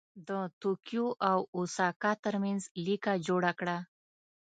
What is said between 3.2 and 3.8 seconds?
جوړه کړه.